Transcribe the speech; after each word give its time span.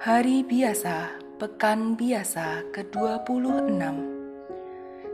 Hari 0.00 0.48
biasa, 0.48 1.12
pekan 1.36 1.92
biasa 1.92 2.72
ke-26. 2.72 3.84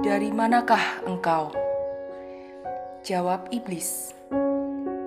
"Dari 0.00 0.32
manakah 0.32 1.04
engkau?" 1.04 1.52
Jawab 3.04 3.52
iblis, 3.52 4.16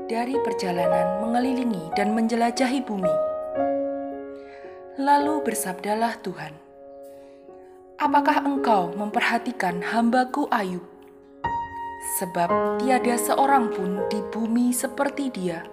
"Dari 0.06 0.38
perjalanan 0.46 1.26
mengelilingi 1.26 1.90
dan 1.98 2.14
menjelajahi 2.14 2.86
bumi." 2.86 3.10
Lalu 5.02 5.42
bersabdalah 5.42 6.22
Tuhan, 6.22 6.54
"Apakah 7.98 8.46
engkau 8.46 8.94
memperhatikan 8.94 9.82
hambaku 9.82 10.46
Ayub? 10.54 10.86
Sebab 12.22 12.78
tiada 12.78 13.18
seorang 13.18 13.74
pun 13.74 14.06
di 14.06 14.22
bumi 14.30 14.70
seperti 14.70 15.34
dia." 15.34 15.66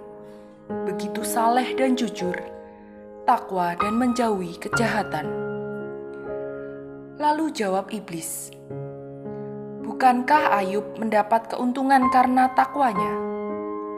begitu 0.70 1.20
saleh 1.26 1.74
dan 1.74 1.98
jujur, 1.98 2.59
takwa 3.30 3.78
dan 3.78 3.94
menjauhi 3.94 4.58
kejahatan. 4.58 5.30
Lalu 7.14 7.54
jawab 7.54 7.94
iblis, 7.94 8.50
Bukankah 9.86 10.58
Ayub 10.58 10.98
mendapat 10.98 11.46
keuntungan 11.46 12.10
karena 12.10 12.50
takwanya? 12.58 13.14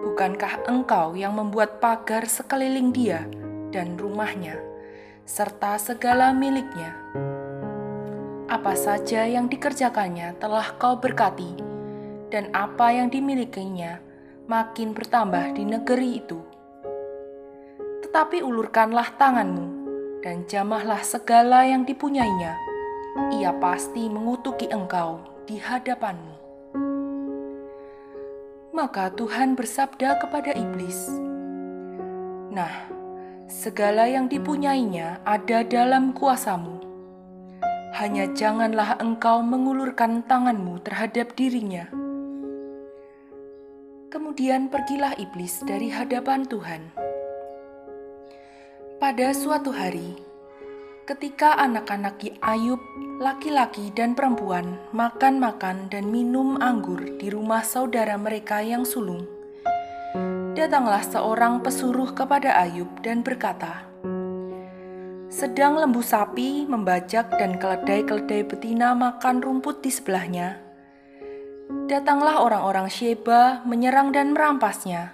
Bukankah 0.05 0.69
engkau 0.69 1.17
yang 1.17 1.33
membuat 1.33 1.81
pagar 1.81 2.29
sekeliling 2.29 2.93
dia 2.93 3.25
dan 3.73 3.97
rumahnya, 3.97 4.61
serta 5.25 5.81
segala 5.81 6.37
miliknya? 6.37 6.93
Apa 8.53 8.77
saja 8.77 9.25
yang 9.25 9.49
dikerjakannya 9.49 10.37
telah 10.37 10.77
kau 10.77 11.01
berkati, 11.01 11.57
dan 12.29 12.53
apa 12.53 12.93
yang 12.93 13.09
dimilikinya 13.09 13.97
makin 14.45 14.93
bertambah 14.93 15.57
di 15.57 15.65
negeri 15.65 16.21
itu 16.21 16.52
tetapi 18.13 18.45
ulurkanlah 18.45 19.17
tanganmu 19.17 19.73
dan 20.21 20.45
jamahlah 20.45 21.01
segala 21.01 21.65
yang 21.65 21.89
dipunyainya. 21.89 22.61
Ia 23.33 23.57
pasti 23.57 24.05
mengutuki 24.13 24.69
engkau 24.69 25.25
di 25.49 25.57
hadapanmu. 25.57 26.37
Maka 28.77 29.09
Tuhan 29.17 29.57
bersabda 29.57 30.21
kepada 30.21 30.53
iblis, 30.53 31.09
"Nah, 32.53 32.85
segala 33.49 34.05
yang 34.05 34.29
dipunyainya 34.29 35.25
ada 35.25 35.65
dalam 35.65 36.13
kuasamu. 36.13 36.85
Hanya 37.97 38.29
janganlah 38.37 39.01
engkau 39.01 39.41
mengulurkan 39.41 40.21
tanganmu 40.29 40.85
terhadap 40.85 41.33
dirinya." 41.33 41.89
Kemudian 44.13 44.69
pergilah 44.69 45.17
iblis 45.17 45.65
dari 45.65 45.89
hadapan 45.89 46.45
Tuhan. 46.45 47.12
Pada 49.13 49.37
suatu 49.37 49.77
hari, 49.77 50.17
ketika 51.05 51.53
anak-anak 51.61 52.33
Ayub, 52.41 52.81
laki-laki 53.21 53.93
dan 53.93 54.17
perempuan, 54.17 54.81
makan-makan 54.97 55.93
dan 55.93 56.09
minum 56.09 56.57
anggur 56.57 57.21
di 57.21 57.29
rumah 57.29 57.61
saudara 57.61 58.17
mereka 58.17 58.65
yang 58.65 58.89
sulung, 58.89 59.29
datanglah 60.57 61.05
seorang 61.05 61.61
pesuruh 61.61 62.17
kepada 62.17 62.57
Ayub 62.65 62.89
dan 63.05 63.21
berkata, 63.21 63.85
"Sedang 65.29 65.77
lembu 65.77 66.01
sapi 66.01 66.65
membajak 66.65 67.37
dan 67.37 67.61
keledai-keledai 67.61 68.49
betina 68.49 68.97
makan 68.97 69.45
rumput 69.45 69.85
di 69.85 69.93
sebelahnya. 69.93 70.57
Datanglah 71.85 72.41
orang-orang 72.41 72.89
Sheba 72.89 73.61
menyerang 73.69 74.09
dan 74.17 74.33
merampasnya." 74.33 75.13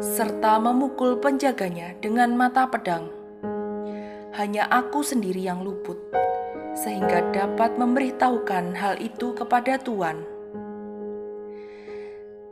serta 0.00 0.60
memukul 0.60 1.16
penjaganya 1.18 1.96
dengan 2.04 2.36
mata 2.36 2.68
pedang. 2.68 3.15
Hanya 4.36 4.68
aku 4.68 5.00
sendiri 5.00 5.40
yang 5.40 5.64
luput, 5.64 5.96
sehingga 6.76 7.24
dapat 7.32 7.80
memberitahukan 7.80 8.76
hal 8.76 9.00
itu 9.00 9.32
kepada 9.32 9.80
Tuan. 9.80 10.20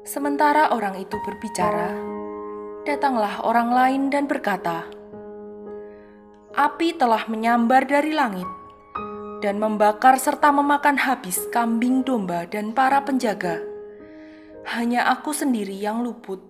Sementara 0.00 0.72
orang 0.72 0.96
itu 0.96 1.20
berbicara, 1.20 1.92
datanglah 2.88 3.44
orang 3.44 3.68
lain 3.68 4.02
dan 4.08 4.24
berkata, 4.24 4.88
"Api 6.56 6.96
telah 6.96 7.28
menyambar 7.28 7.84
dari 7.84 8.16
langit 8.16 8.48
dan 9.44 9.60
membakar 9.60 10.16
serta 10.16 10.48
memakan 10.56 10.96
habis 10.96 11.36
kambing 11.52 12.00
domba 12.00 12.48
dan 12.48 12.72
para 12.72 13.04
penjaga. 13.04 13.60
Hanya 14.72 15.04
aku 15.12 15.36
sendiri 15.36 15.76
yang 15.76 16.00
luput." 16.00 16.40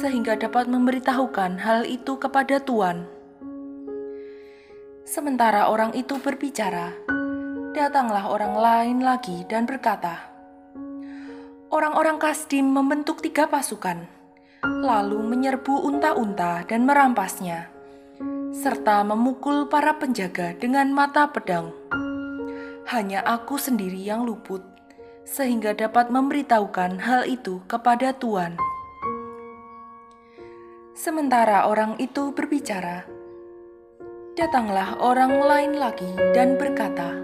sehingga 0.00 0.34
dapat 0.38 0.64
memberitahukan 0.66 1.60
hal 1.60 1.84
itu 1.84 2.16
kepada 2.16 2.56
Tuan. 2.62 3.13
Sementara 5.04 5.68
orang 5.68 5.92
itu 5.92 6.16
berbicara, 6.16 6.88
datanglah 7.76 8.24
orang 8.24 8.56
lain 8.56 8.98
lagi 9.04 9.44
dan 9.44 9.68
berkata, 9.68 10.32
Orang-orang 11.68 12.16
Kasdim 12.16 12.72
membentuk 12.72 13.20
tiga 13.20 13.44
pasukan, 13.44 14.08
lalu 14.64 15.20
menyerbu 15.20 15.76
unta-unta 15.84 16.64
dan 16.64 16.88
merampasnya, 16.88 17.68
serta 18.56 19.04
memukul 19.04 19.68
para 19.68 19.92
penjaga 20.00 20.56
dengan 20.56 20.88
mata 20.88 21.28
pedang. 21.28 21.76
Hanya 22.88 23.20
aku 23.28 23.60
sendiri 23.60 24.00
yang 24.00 24.24
luput, 24.24 24.64
sehingga 25.28 25.76
dapat 25.76 26.08
memberitahukan 26.08 26.96
hal 27.04 27.28
itu 27.28 27.60
kepada 27.68 28.16
Tuan. 28.16 28.56
Sementara 30.96 31.68
orang 31.68 32.00
itu 32.00 32.32
berbicara, 32.32 33.04
datanglah 34.34 34.98
orang 34.98 35.38
lain 35.38 35.72
lagi 35.78 36.10
dan 36.34 36.58
berkata, 36.58 37.14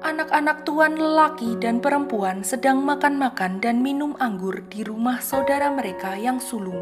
"Anak-anak 0.00 0.64
tuan 0.64 0.96
lelaki 0.96 1.60
dan 1.60 1.84
perempuan 1.84 2.40
sedang 2.40 2.80
makan-makan 2.80 3.60
dan 3.60 3.84
minum 3.84 4.16
anggur 4.16 4.64
di 4.72 4.80
rumah 4.82 5.20
saudara 5.20 5.68
mereka 5.68 6.16
yang 6.16 6.40
sulung." 6.40 6.80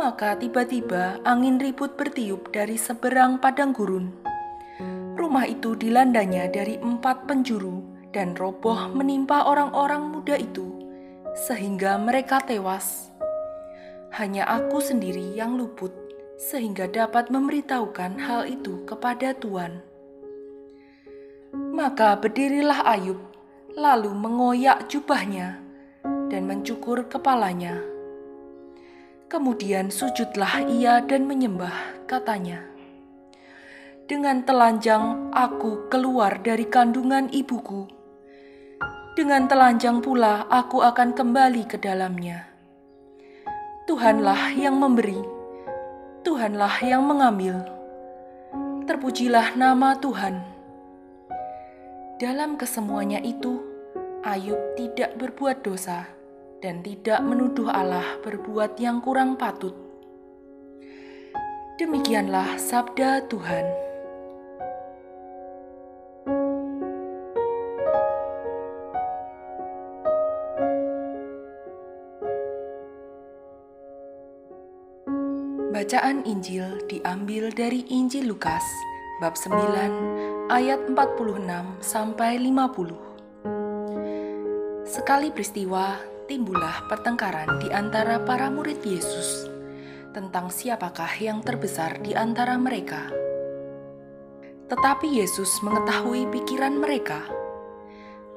Maka 0.00 0.40
tiba-tiba 0.40 1.20
angin 1.28 1.60
ribut 1.60 1.92
bertiup 2.00 2.48
dari 2.56 2.80
seberang 2.80 3.36
padang 3.36 3.76
gurun. 3.76 4.16
Rumah 5.18 5.44
itu 5.44 5.76
dilandanya 5.76 6.48
dari 6.48 6.80
empat 6.80 7.28
penjuru 7.28 7.84
dan 8.14 8.32
roboh 8.32 8.88
menimpa 8.96 9.44
orang-orang 9.44 10.08
muda 10.08 10.40
itu, 10.40 10.72
sehingga 11.36 12.00
mereka 12.00 12.40
tewas 12.40 13.12
hanya 14.16 14.48
aku 14.48 14.80
sendiri 14.80 15.36
yang 15.36 15.60
luput, 15.60 15.92
sehingga 16.38 16.86
dapat 16.86 17.34
memberitahukan 17.34 18.14
hal 18.22 18.46
itu 18.46 18.86
kepada 18.86 19.34
Tuhan. 19.34 19.82
Maka 21.74 22.14
berdirilah 22.14 22.86
Ayub, 22.86 23.18
lalu 23.74 24.14
mengoyak 24.14 24.86
jubahnya 24.86 25.58
dan 26.30 26.46
mencukur 26.46 27.10
kepalanya. 27.10 27.82
Kemudian 29.26 29.90
sujudlah 29.92 30.64
ia 30.70 31.02
dan 31.04 31.26
menyembah, 31.28 32.06
katanya. 32.08 32.64
Dengan 34.08 34.40
telanjang 34.46 35.28
aku 35.36 35.90
keluar 35.92 36.40
dari 36.40 36.64
kandungan 36.64 37.28
ibuku. 37.28 37.84
Dengan 39.12 39.50
telanjang 39.50 40.00
pula 40.00 40.48
aku 40.48 40.80
akan 40.80 41.12
kembali 41.12 41.68
ke 41.68 41.76
dalamnya. 41.76 42.48
Tuhanlah 43.84 44.56
yang 44.56 44.80
memberi, 44.80 45.37
Tuhanlah 46.26 46.82
yang 46.82 47.06
mengambil. 47.06 47.62
Terpujilah 48.84 49.54
nama 49.54 49.94
Tuhan. 49.98 50.42
Dalam 52.18 52.58
kesemuanya 52.58 53.22
itu, 53.22 53.62
Ayub 54.26 54.58
tidak 54.74 55.14
berbuat 55.14 55.62
dosa 55.62 56.10
dan 56.58 56.82
tidak 56.82 57.22
menuduh 57.22 57.70
Allah 57.70 58.18
berbuat 58.26 58.74
yang 58.82 58.98
kurang 58.98 59.38
patut. 59.38 59.74
Demikianlah 61.78 62.58
sabda 62.58 63.30
Tuhan. 63.30 63.87
Bacaan 75.78 76.26
Injil 76.26 76.90
diambil 76.90 77.54
dari 77.54 77.86
Injil 77.86 78.26
Lukas 78.26 78.66
bab 79.22 79.38
9 79.38 80.50
ayat 80.50 80.90
46 80.90 80.98
sampai 81.78 82.34
50. 82.42 82.98
Sekali 84.82 85.30
peristiwa 85.30 86.02
timbullah 86.26 86.82
pertengkaran 86.90 87.62
di 87.62 87.70
antara 87.70 88.18
para 88.18 88.50
murid 88.50 88.82
Yesus 88.82 89.46
tentang 90.10 90.50
siapakah 90.50 91.14
yang 91.22 91.46
terbesar 91.46 92.02
di 92.02 92.10
antara 92.10 92.58
mereka. 92.58 93.14
Tetapi 94.66 95.06
Yesus 95.14 95.62
mengetahui 95.62 96.26
pikiran 96.26 96.74
mereka. 96.74 97.22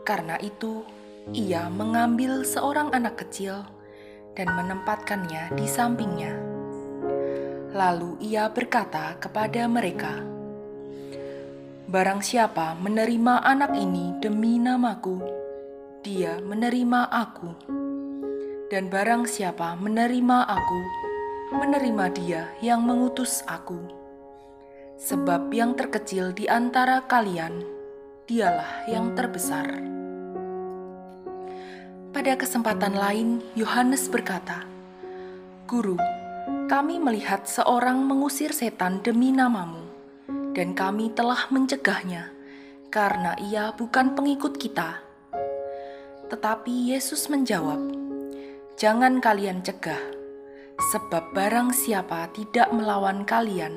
Karena 0.05 0.37
itu, 0.45 0.85
ia 1.33 1.73
mengambil 1.73 2.45
seorang 2.45 2.93
anak 2.93 3.17
kecil 3.25 3.65
dan 4.37 4.45
menempatkannya 4.53 5.57
di 5.57 5.65
sampingnya 5.65 6.50
Lalu 7.71 8.19
ia 8.19 8.51
berkata 8.51 9.15
kepada 9.15 9.63
mereka, 9.71 10.19
"Barang 11.87 12.19
siapa 12.19 12.75
menerima 12.75 13.47
anak 13.47 13.79
ini 13.79 14.11
demi 14.19 14.59
namaku, 14.59 15.23
dia 16.03 16.35
menerima 16.43 17.07
aku, 17.07 17.55
dan 18.67 18.91
barang 18.91 19.23
siapa 19.23 19.79
menerima 19.79 20.51
aku, 20.51 20.81
menerima 21.55 22.05
Dia 22.11 22.43
yang 22.59 22.83
mengutus 22.83 23.39
aku. 23.47 23.79
Sebab 24.99 25.47
yang 25.55 25.71
terkecil 25.79 26.35
di 26.35 26.51
antara 26.51 27.07
kalian, 27.07 27.63
dialah 28.27 28.83
yang 28.91 29.15
terbesar." 29.15 29.79
Pada 32.11 32.35
kesempatan 32.35 32.99
lain, 32.99 33.39
Yohanes 33.55 34.11
berkata, 34.11 34.67
"Guru, 35.71 35.95
kami 36.71 37.03
melihat 37.03 37.43
seorang 37.43 37.99
mengusir 37.99 38.55
setan 38.55 39.03
demi 39.03 39.35
namamu, 39.35 39.91
dan 40.55 40.71
kami 40.71 41.11
telah 41.11 41.51
mencegahnya 41.51 42.31
karena 42.87 43.35
ia 43.43 43.75
bukan 43.75 44.15
pengikut 44.15 44.55
kita. 44.55 45.03
Tetapi 46.31 46.95
Yesus 46.95 47.27
menjawab, 47.27 47.91
"Jangan 48.79 49.19
kalian 49.19 49.59
cegah, 49.67 49.99
sebab 50.95 51.35
barang 51.35 51.75
siapa 51.75 52.31
tidak 52.31 52.71
melawan 52.71 53.27
kalian, 53.27 53.75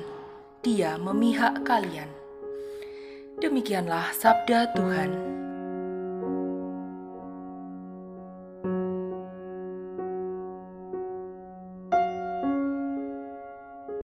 dia 0.63 0.95
memihak 0.95 1.67
kalian." 1.67 2.07
Demikianlah 3.43 4.15
sabda 4.15 4.71
Tuhan. 4.71 5.34